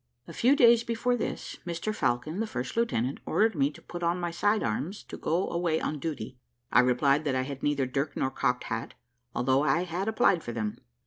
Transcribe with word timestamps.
A 0.27 0.33
few 0.33 0.55
days 0.55 0.83
before 0.83 1.15
this, 1.15 1.59
Mr 1.63 1.93
Falcon, 1.93 2.39
the 2.39 2.47
first 2.47 2.75
lieutenant, 2.75 3.19
ordered 3.27 3.53
me 3.53 3.69
to 3.69 3.83
put 3.83 4.01
on 4.01 4.19
my 4.19 4.31
side 4.31 4.63
arms 4.63 5.03
to 5.03 5.15
go 5.15 5.47
away 5.51 5.79
on 5.79 5.99
duty. 5.99 6.39
I 6.71 6.79
replied 6.79 7.23
that 7.25 7.35
I 7.35 7.43
had 7.43 7.61
neither 7.61 7.85
dirk 7.85 8.17
nor 8.17 8.31
cocked 8.31 8.63
hat, 8.63 8.95
although 9.35 9.61
I 9.61 9.83
had 9.83 10.07
applied 10.07 10.41
for 10.41 10.53
them. 10.53 10.79